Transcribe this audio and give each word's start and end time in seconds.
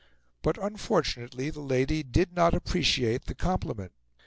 But 0.41 0.57
unfortunately 0.59 1.51
the 1.51 1.59
lady 1.61 2.01
did 2.01 2.33
not 2.33 2.55
appreciate 2.55 3.25
the 3.25 3.35
compliment. 3.35 3.91